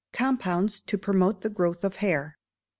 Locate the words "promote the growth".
0.97-1.83